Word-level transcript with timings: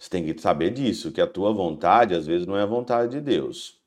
Você 0.00 0.08
tem 0.08 0.24
que 0.24 0.40
saber 0.40 0.70
disso, 0.70 1.12
que 1.12 1.20
a 1.20 1.26
tua 1.26 1.52
vontade 1.52 2.14
às 2.14 2.26
vezes 2.26 2.46
não 2.46 2.56
é 2.56 2.62
a 2.62 2.66
vontade 2.66 3.10
de 3.12 3.20
Deus. 3.20 3.78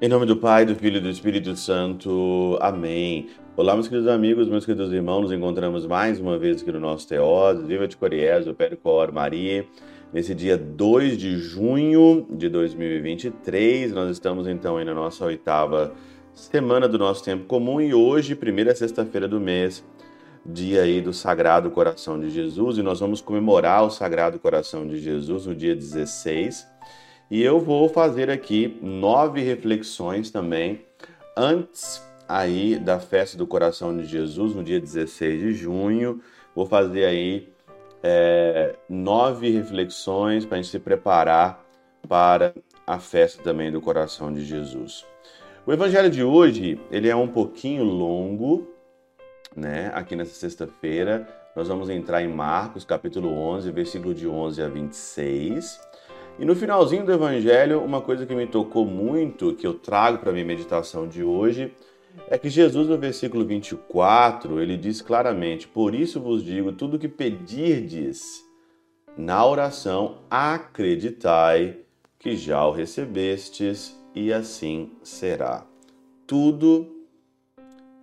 Em 0.00 0.08
nome 0.08 0.24
do 0.24 0.36
Pai, 0.36 0.64
do 0.64 0.76
Filho 0.76 0.98
e 0.98 1.00
do 1.00 1.08
Espírito 1.08 1.56
Santo. 1.56 2.56
Amém. 2.60 3.28
Olá, 3.56 3.74
meus 3.74 3.88
queridos 3.88 4.08
amigos, 4.08 4.48
meus 4.48 4.64
queridos 4.64 4.92
irmãos, 4.92 5.22
nos 5.22 5.32
encontramos 5.32 5.84
mais 5.84 6.20
uma 6.20 6.38
vez 6.38 6.62
aqui 6.62 6.70
no 6.70 6.78
nosso 6.78 7.08
Teós, 7.08 7.60
Viva 7.66 7.88
de 7.88 7.96
Coriés, 7.96 8.46
o 8.46 8.54
Percor 8.54 9.12
Maria. 9.12 9.66
Nesse 10.12 10.34
dia 10.34 10.56
2 10.56 11.18
de 11.18 11.36
junho 11.38 12.26
de 12.30 12.48
2023, 12.48 13.92
nós 13.92 14.10
estamos 14.10 14.46
então 14.46 14.76
aí 14.76 14.84
na 14.84 14.94
nossa 14.94 15.24
oitava 15.24 15.92
semana 16.34 16.88
do 16.88 16.98
nosso 16.98 17.22
tempo 17.22 17.44
comum 17.44 17.80
e 17.80 17.92
hoje, 17.92 18.34
primeira 18.34 18.74
sexta-feira 18.74 19.28
do 19.28 19.38
mês, 19.38 19.84
dia 20.46 20.82
aí 20.82 21.00
do 21.00 21.12
Sagrado 21.12 21.70
Coração 21.70 22.18
de 22.18 22.30
Jesus, 22.30 22.78
e 22.78 22.82
nós 22.82 23.00
vamos 23.00 23.20
comemorar 23.20 23.84
o 23.84 23.90
Sagrado 23.90 24.38
Coração 24.38 24.86
de 24.86 24.98
Jesus 24.98 25.46
no 25.46 25.54
dia 25.54 25.76
16 25.76 26.66
e 27.30 27.42
eu 27.42 27.60
vou 27.60 27.90
fazer 27.90 28.30
aqui 28.30 28.78
nove 28.80 29.42
reflexões 29.42 30.30
também 30.30 30.86
antes 31.36 32.02
aí 32.26 32.78
da 32.78 32.98
festa 32.98 33.36
do 33.36 33.46
coração 33.46 33.94
de 33.94 34.06
Jesus, 34.06 34.54
no 34.54 34.64
dia 34.64 34.80
16 34.80 35.40
de 35.40 35.52
junho. 35.52 36.22
Vou 36.54 36.64
fazer 36.64 37.04
aí 37.04 37.52
é, 38.02 38.76
nove 38.88 39.50
reflexões 39.50 40.44
para 40.44 40.58
a 40.58 40.62
gente 40.62 40.70
se 40.70 40.78
preparar 40.78 41.64
para 42.08 42.54
a 42.86 42.98
festa 42.98 43.42
também 43.42 43.70
do 43.70 43.80
coração 43.80 44.32
de 44.32 44.44
Jesus. 44.44 45.04
O 45.66 45.72
evangelho 45.72 46.10
de 46.10 46.22
hoje, 46.22 46.80
ele 46.90 47.08
é 47.08 47.14
um 47.14 47.28
pouquinho 47.28 47.84
longo, 47.84 48.66
né? 49.54 49.90
Aqui 49.94 50.16
nessa 50.16 50.34
sexta-feira, 50.34 51.28
nós 51.54 51.68
vamos 51.68 51.90
entrar 51.90 52.22
em 52.22 52.28
Marcos, 52.28 52.84
capítulo 52.84 53.28
11, 53.30 53.70
versículo 53.72 54.14
de 54.14 54.26
11 54.26 54.62
a 54.62 54.68
26. 54.68 55.80
E 56.38 56.44
no 56.44 56.54
finalzinho 56.54 57.04
do 57.04 57.12
Evangelho, 57.12 57.82
uma 57.82 58.00
coisa 58.00 58.24
que 58.24 58.34
me 58.34 58.46
tocou 58.46 58.86
muito, 58.86 59.54
que 59.54 59.66
eu 59.66 59.74
trago 59.74 60.18
para 60.18 60.32
minha 60.32 60.44
meditação 60.44 61.08
de 61.08 61.24
hoje, 61.24 61.74
é 62.28 62.38
que 62.38 62.50
Jesus, 62.50 62.88
no 62.88 62.98
versículo 62.98 63.44
24, 63.44 64.60
ele 64.60 64.76
diz 64.76 65.00
claramente: 65.00 65.68
Por 65.68 65.94
isso 65.94 66.20
vos 66.20 66.44
digo, 66.44 66.72
tudo 66.72 66.98
que 66.98 67.08
pedirdes 67.08 68.44
na 69.16 69.44
oração, 69.44 70.18
acreditai 70.30 71.78
que 72.18 72.36
já 72.36 72.66
o 72.66 72.72
recebestes, 72.72 73.96
e 74.14 74.32
assim 74.32 74.92
será. 75.02 75.66
Tudo 76.26 77.06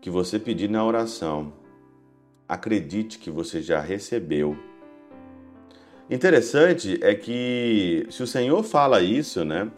que 0.02 0.10
você 0.10 0.40
pedir 0.40 0.70
na 0.70 0.86
oração, 0.86 1.54
acredite 2.48 3.20
que 3.20 3.30
você 3.30 3.62
já 3.62 3.82
recebeu 3.82 4.58
Interessante 6.10 7.00
é 7.02 7.16
que 7.16 8.06
se 8.12 8.22
o 8.22 8.28
Senhor 8.28 8.62
fala 8.62 9.02
isso, 9.02 9.44
né? 9.44 9.72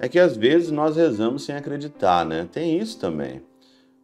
É 0.00 0.08
que 0.08 0.18
às 0.18 0.34
vezes 0.36 0.70
nós 0.70 0.96
rezamos 0.96 1.44
sem 1.44 1.54
acreditar, 1.54 2.24
né? 2.24 2.48
Tem 2.50 2.78
isso 2.78 2.98
também. 2.98 3.42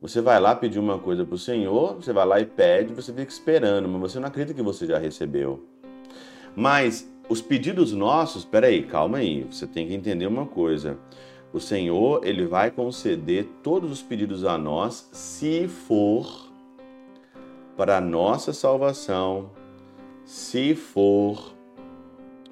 Você 0.00 0.22
vai 0.22 0.40
lá 0.40 0.54
pedir 0.54 0.78
uma 0.78 0.98
coisa 0.98 1.26
para 1.26 1.34
o 1.34 1.38
Senhor, 1.38 1.96
você 1.96 2.10
vai 2.10 2.24
lá 2.24 2.40
e 2.40 2.46
pede, 2.46 2.94
você 2.94 3.12
fica 3.12 3.30
esperando, 3.30 3.86
mas 3.86 4.00
você 4.00 4.18
não 4.18 4.28
acredita 4.28 4.54
que 4.54 4.62
você 4.62 4.86
já 4.86 4.96
recebeu. 4.96 5.62
Mas 6.56 7.06
os 7.28 7.42
pedidos 7.42 7.92
nossos, 7.92 8.42
peraí, 8.42 8.82
calma 8.82 9.18
aí, 9.18 9.44
você 9.44 9.66
tem 9.66 9.86
que 9.86 9.94
entender 9.94 10.26
uma 10.26 10.46
coisa. 10.46 10.98
O 11.52 11.60
Senhor, 11.60 12.24
ele 12.24 12.46
vai 12.46 12.70
conceder 12.70 13.46
todos 13.62 13.92
os 13.92 14.02
pedidos 14.02 14.44
a 14.44 14.56
nós 14.56 15.10
se 15.12 15.68
for 15.68 16.50
para 17.76 17.98
a 17.98 18.00
nossa 18.00 18.54
salvação, 18.54 19.50
se 20.24 20.74
for 20.74 21.54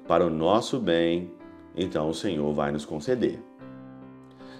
para 0.07 0.23
o 0.25 0.29
nosso 0.29 0.79
bem, 0.79 1.31
então 1.75 2.09
o 2.09 2.13
Senhor 2.13 2.53
vai 2.53 2.71
nos 2.71 2.85
conceder. 2.85 3.48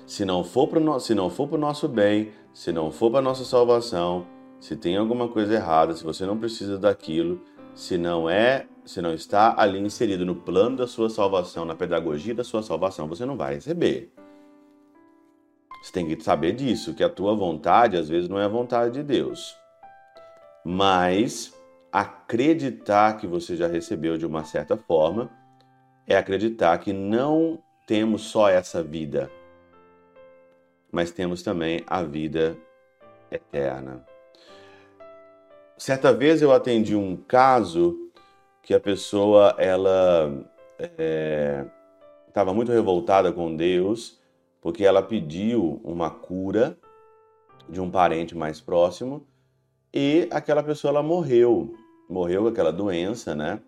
Se 0.10 0.26
não 0.26 0.44
for 0.44 0.68
para 0.68 0.80
no... 0.80 1.00
se 1.00 1.14
não 1.14 1.30
for 1.30 1.48
para 1.48 1.58
o 1.58 1.62
nosso 1.62 1.88
bem, 1.88 2.32
se 2.52 2.72
não 2.72 2.92
for 2.92 3.12
para 3.12 3.22
nossa 3.22 3.46
salvação, 3.46 4.26
se 4.60 4.76
tem 4.76 4.98
alguma 4.98 5.28
coisa 5.28 5.54
errada, 5.54 5.94
se 5.94 6.04
você 6.04 6.26
não 6.26 6.36
precisa 6.36 6.80
daquilo, 6.80 7.40
se 7.76 7.96
não 7.96 8.28
é, 8.28 8.66
se 8.84 9.04
não 9.04 9.14
está 9.14 9.54
ali 9.56 9.78
inserido 9.78 10.26
no 10.26 10.34
plano 10.34 10.78
da 10.78 10.88
sua 10.88 11.12
salvação, 11.12 11.64
na 11.64 11.76
pedagogia 11.76 12.34
da 12.34 12.44
sua 12.44 12.64
salvação, 12.64 13.08
você 13.08 13.24
não 13.24 13.38
vai 13.38 13.54
receber. 13.54 14.12
Você 15.84 15.94
tem 15.94 16.08
que 16.08 16.20
saber 16.24 16.54
disso, 16.54 16.96
que 16.96 17.04
a 17.04 17.10
tua 17.10 17.36
vontade 17.36 17.96
às 17.96 18.10
vezes 18.10 18.28
não 18.28 18.40
é 18.40 18.46
a 18.46 18.50
vontade 18.50 18.96
de 18.96 19.04
Deus. 19.04 19.56
Mas 20.66 21.54
acreditar 21.92 23.16
que 23.18 23.28
você 23.28 23.56
já 23.56 23.68
recebeu 23.68 24.18
de 24.18 24.26
uma 24.26 24.44
certa 24.44 24.76
forma 24.76 25.30
é 26.08 26.18
acreditar 26.18 26.76
que 26.80 26.92
não 26.92 27.60
temos 27.86 28.24
só 28.24 28.50
essa 28.50 28.82
vida, 28.82 29.30
mas 30.92 31.12
temos 31.12 31.44
também 31.44 31.84
a 31.88 32.04
vida 32.04 32.58
eterna. 33.32 34.06
Certa 35.78 36.12
vez 36.12 36.42
eu 36.42 36.52
atendi 36.52 36.96
um 36.96 37.16
caso 37.16 38.12
que 38.62 38.74
a 38.74 38.80
pessoa 38.80 39.56
ela 39.58 40.46
estava 42.28 42.52
é, 42.52 42.54
muito 42.54 42.72
revoltada 42.72 43.32
com 43.32 43.56
Deus 43.56 44.20
porque 44.62 44.86
ela 44.86 45.02
pediu 45.02 45.80
uma 45.84 46.10
cura 46.10 46.78
de 47.68 47.80
um 47.80 47.90
parente 47.90 48.36
mais 48.36 48.60
próximo 48.60 49.26
e 49.94 50.28
aquela 50.32 50.62
pessoa 50.62 50.92
ela 50.92 51.04
morreu, 51.04 51.74
morreu 52.10 52.44
com 52.44 52.48
aquela 52.50 52.72
doença, 52.72 53.34
né? 53.34 53.62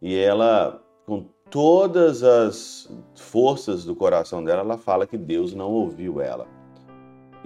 E 0.00 0.14
ela 0.16 0.82
com 1.06 1.24
todas 1.50 2.22
as 2.22 2.90
forças 3.14 3.84
do 3.84 3.94
coração 3.94 4.44
dela, 4.44 4.60
ela 4.60 4.76
fala 4.76 5.06
que 5.06 5.16
Deus 5.16 5.54
não 5.54 5.70
ouviu 5.70 6.20
ela. 6.20 6.55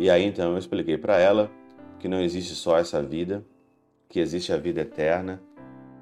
E 0.00 0.08
aí 0.08 0.24
então 0.24 0.52
eu 0.52 0.58
expliquei 0.58 0.96
para 0.96 1.18
ela 1.18 1.50
que 1.98 2.08
não 2.08 2.22
existe 2.22 2.54
só 2.54 2.78
essa 2.78 3.02
vida, 3.02 3.44
que 4.08 4.18
existe 4.18 4.50
a 4.50 4.56
vida 4.56 4.80
eterna. 4.80 5.42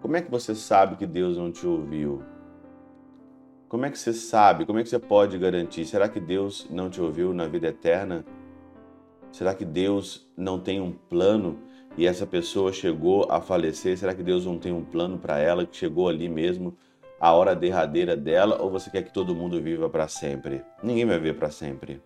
Como 0.01 0.17
é 0.17 0.23
que 0.23 0.31
você 0.31 0.55
sabe 0.55 0.95
que 0.95 1.05
Deus 1.05 1.37
não 1.37 1.51
te 1.51 1.67
ouviu? 1.67 2.23
Como 3.69 3.85
é 3.85 3.91
que 3.91 3.99
você 3.99 4.13
sabe? 4.13 4.65
Como 4.65 4.79
é 4.79 4.85
que 4.85 4.89
você 4.89 5.01
pode 5.01 5.37
garantir? 5.37 5.85
Será 5.85 6.09
que 6.09 6.21
Deus 6.21 6.69
não 6.71 6.89
te 6.89 7.01
ouviu 7.01 7.35
na 7.35 7.49
vida 7.49 7.67
eterna? 7.67 8.25
Será 9.33 9.53
que 9.53 9.65
Deus 9.65 10.31
não 10.37 10.61
tem 10.61 10.81
um 10.81 10.93
plano 10.93 11.59
e 11.97 12.07
essa 12.07 12.25
pessoa 12.25 12.73
chegou 12.73 13.27
a 13.29 13.41
falecer? 13.41 13.99
Será 13.99 14.15
que 14.15 14.23
Deus 14.23 14.47
não 14.47 14.61
tem 14.61 14.73
um 14.73 14.85
plano 14.85 15.19
para 15.19 15.41
ela 15.41 15.67
que 15.67 15.77
chegou 15.77 16.09
ali 16.09 16.29
mesmo 16.29 16.77
a 17.19 17.33
hora 17.33 17.53
derradeira 17.53 18.17
dela 18.17 18.63
ou 18.63 18.71
você 18.71 18.91
quer 18.91 19.03
que 19.03 19.13
todo 19.13 19.35
mundo 19.35 19.61
viva 19.61 19.91
para 19.91 20.07
sempre? 20.07 20.63
Ninguém 20.85 21.05
vai 21.05 21.19
viver 21.19 21.35
para 21.35 21.51
sempre. 21.51 22.01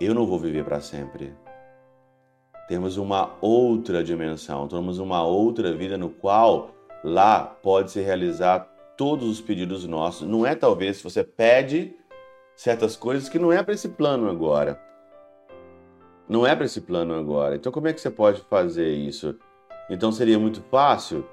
Eu 0.00 0.14
não 0.14 0.26
vou 0.26 0.38
viver 0.38 0.64
para 0.64 0.80
sempre. 0.80 1.34
Temos 2.68 2.96
uma 2.96 3.36
outra 3.40 4.02
dimensão, 4.02 4.66
temos 4.66 4.98
uma 4.98 5.22
outra 5.22 5.72
vida 5.72 5.98
no 5.98 6.08
qual 6.08 6.70
lá 7.04 7.44
pode 7.44 7.90
se 7.90 8.00
realizar 8.00 8.60
todos 8.96 9.28
os 9.28 9.40
pedidos 9.40 9.86
nossos. 9.86 10.26
Não 10.26 10.46
é 10.46 10.54
talvez 10.54 10.98
se 10.98 11.04
você 11.04 11.22
pede 11.22 11.94
certas 12.56 12.96
coisas 12.96 13.28
que 13.28 13.38
não 13.38 13.52
é 13.52 13.62
para 13.62 13.74
esse 13.74 13.88
plano 13.88 14.30
agora. 14.30 14.80
Não 16.28 16.46
é 16.46 16.54
para 16.54 16.64
esse 16.64 16.80
plano 16.80 17.14
agora. 17.14 17.56
Então 17.56 17.72
como 17.72 17.88
é 17.88 17.92
que 17.92 18.00
você 18.00 18.10
pode 18.10 18.40
fazer 18.42 18.88
isso? 18.88 19.36
Então 19.90 20.10
seria 20.12 20.38
muito 20.38 20.62
fácil 20.70 21.26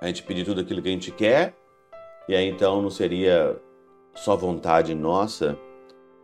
a 0.00 0.06
gente 0.08 0.24
pedir 0.24 0.44
tudo 0.44 0.60
aquilo 0.60 0.82
que 0.82 0.88
a 0.88 0.92
gente 0.92 1.12
quer, 1.12 1.54
e 2.28 2.34
aí 2.34 2.48
então 2.48 2.82
não 2.82 2.90
seria 2.90 3.56
só 4.14 4.34
vontade 4.34 4.94
nossa, 4.96 5.56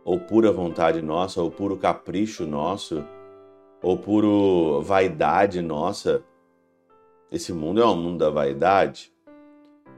ou 0.03 0.19
pura 0.19 0.51
vontade 0.51 1.01
nossa, 1.01 1.41
ou 1.41 1.51
puro 1.51 1.77
capricho 1.77 2.45
nosso, 2.45 3.03
ou 3.81 3.97
puro 3.97 4.81
vaidade 4.81 5.61
nossa. 5.61 6.23
Esse 7.31 7.53
mundo 7.53 7.81
é 7.81 7.85
um 7.85 7.95
mundo 7.95 8.17
da 8.17 8.29
vaidade. 8.29 9.11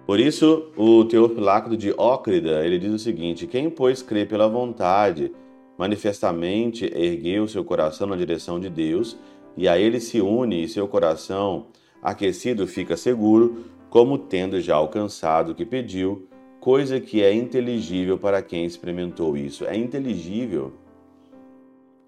Por 0.05 0.19
isso, 0.19 0.71
o 0.75 1.05
Teofilácto 1.05 1.77
de 1.77 1.93
Ócrida, 1.97 2.65
ele 2.65 2.77
diz 2.77 2.91
o 2.93 2.99
seguinte: 2.99 3.47
quem 3.47 3.69
pois 3.69 4.01
crê 4.01 4.25
pela 4.25 4.47
vontade, 4.47 5.31
manifestamente 5.77 6.85
ergueu 6.85 7.47
seu 7.47 7.63
coração 7.63 8.07
na 8.07 8.15
direção 8.15 8.59
de 8.59 8.69
Deus, 8.69 9.17
e 9.55 9.67
a 9.67 9.79
ele 9.79 9.99
se 9.99 10.19
une 10.19 10.63
e 10.63 10.67
seu 10.67 10.87
coração 10.87 11.67
aquecido 12.01 12.67
fica 12.67 12.97
seguro, 12.97 13.65
como 13.89 14.17
tendo 14.17 14.59
já 14.59 14.75
alcançado 14.75 15.51
o 15.51 15.55
que 15.55 15.65
pediu, 15.65 16.27
coisa 16.61 16.99
que 16.99 17.23
é 17.23 17.33
inteligível 17.33 18.19
para 18.19 18.39
quem 18.39 18.65
experimentou 18.65 19.35
isso. 19.35 19.65
É 19.65 19.75
inteligível. 19.75 20.71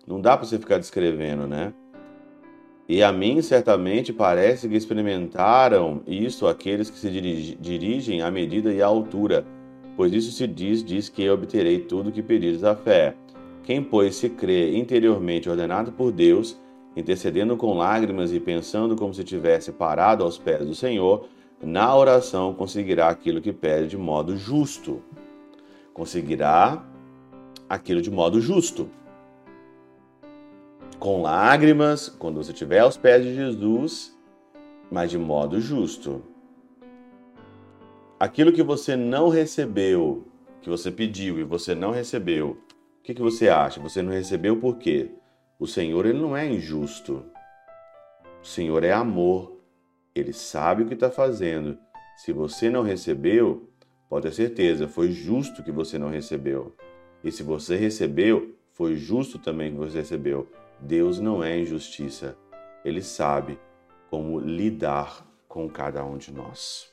Não 0.05 0.21
dá 0.21 0.37
para 0.37 0.45
você 0.45 0.59
ficar 0.59 0.77
descrevendo, 0.77 1.47
né? 1.47 1.73
E 2.87 3.01
a 3.01 3.11
mim, 3.11 3.41
certamente, 3.41 4.13
parece 4.13 4.69
que 4.69 4.75
experimentaram 4.75 6.03
isso 6.05 6.45
aqueles 6.45 6.89
que 6.89 6.99
se 6.99 7.09
dirigem 7.59 8.21
à 8.21 8.29
medida 8.29 8.71
e 8.71 8.81
à 8.81 8.85
altura, 8.85 9.43
pois 9.97 10.13
isso 10.13 10.31
se 10.31 10.45
diz, 10.45 10.83
diz 10.83 11.09
que 11.09 11.23
eu 11.23 11.33
obterei 11.33 11.79
tudo 11.79 12.11
que 12.11 12.21
pedires 12.21 12.63
à 12.63 12.75
fé. 12.75 13.15
Quem, 13.63 13.81
pois, 13.81 14.15
se 14.15 14.29
crê 14.29 14.77
interiormente 14.77 15.49
ordenado 15.49 15.93
por 15.93 16.11
Deus, 16.11 16.59
intercedendo 16.95 17.57
com 17.57 17.73
lágrimas 17.73 18.31
e 18.31 18.39
pensando 18.39 18.95
como 18.95 19.13
se 19.13 19.23
tivesse 19.23 19.71
parado 19.71 20.23
aos 20.23 20.37
pés 20.37 20.67
do 20.67 20.75
Senhor, 20.75 21.25
na 21.65 21.95
oração 21.95 22.53
conseguirá 22.53 23.07
aquilo 23.09 23.41
que 23.41 23.53
pede 23.53 23.89
de 23.89 23.97
modo 23.97 24.37
justo. 24.37 25.01
Conseguirá 25.93 26.83
aquilo 27.69 28.01
de 28.01 28.11
modo 28.11 28.41
justo. 28.41 28.89
Com 30.99 31.21
lágrimas, 31.21 32.09
quando 32.09 32.43
você 32.43 32.51
estiver 32.51 32.79
aos 32.79 32.97
pés 32.97 33.23
de 33.23 33.33
Jesus, 33.33 34.17
mas 34.91 35.09
de 35.09 35.17
modo 35.17 35.59
justo. 35.59 36.23
Aquilo 38.19 38.53
que 38.53 38.63
você 38.63 38.95
não 38.95 39.29
recebeu, 39.29 40.27
que 40.61 40.69
você 40.69 40.91
pediu 40.91 41.39
e 41.39 41.43
você 41.43 41.75
não 41.75 41.91
recebeu, 41.91 42.51
o 42.99 43.03
que, 43.03 43.13
que 43.13 43.21
você 43.21 43.49
acha? 43.49 43.81
Você 43.81 44.01
não 44.01 44.13
recebeu 44.13 44.57
por 44.57 44.77
quê? 44.77 45.11
O 45.59 45.67
Senhor 45.67 46.05
ele 46.05 46.19
não 46.19 46.35
é 46.37 46.47
injusto. 46.47 47.25
O 48.41 48.45
Senhor 48.45 48.83
é 48.83 48.91
amor. 48.91 49.52
Ele 50.15 50.31
sabe 50.31 50.83
o 50.83 50.85
que 50.85 50.93
está 50.93 51.09
fazendo. 51.09 51.77
Se 52.15 52.31
você 52.31 52.69
não 52.69 52.83
recebeu, 52.83 53.67
pode 54.07 54.27
ter 54.27 54.33
certeza, 54.33 54.87
foi 54.87 55.11
justo 55.11 55.63
que 55.63 55.71
você 55.71 55.97
não 55.97 56.09
recebeu. 56.09 56.75
E 57.23 57.31
se 57.31 57.41
você 57.41 57.75
recebeu, 57.75 58.53
foi 58.73 58.95
justo 58.95 59.39
também 59.39 59.71
que 59.71 59.77
você 59.77 59.99
recebeu. 59.99 60.47
Deus 60.79 61.19
não 61.19 61.43
é 61.43 61.57
injustiça. 61.59 62.37
Ele 62.85 63.01
sabe 63.01 63.57
como 64.09 64.39
lidar 64.39 65.25
com 65.47 65.67
cada 65.67 66.05
um 66.05 66.17
de 66.17 66.31
nós. 66.31 66.91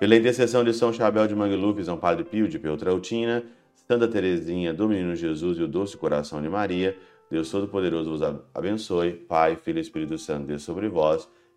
Pela 0.00 0.16
intercessão 0.16 0.64
de 0.64 0.72
São 0.72 0.92
Chabel 0.92 1.26
de 1.26 1.34
Mangluf, 1.34 1.84
São 1.84 1.98
Padre 1.98 2.24
Pio 2.24 2.48
de 2.48 2.58
Peltrautina, 2.58 3.44
Santa 3.74 4.08
Teresinha 4.08 4.72
do 4.72 4.88
Menino 4.88 5.14
Jesus 5.14 5.58
e 5.58 5.62
o 5.62 5.68
Doce 5.68 5.96
Coração 5.96 6.40
de 6.40 6.48
Maria, 6.48 6.96
Deus 7.30 7.50
Todo-Poderoso 7.50 8.10
vos 8.10 8.22
abençoe, 8.54 9.12
Pai, 9.12 9.56
Filho 9.56 9.78
e 9.78 9.80
Espírito 9.82 10.16
Santo, 10.16 10.46
Deus 10.46 10.62
sobre 10.62 10.88
vós 10.88 11.28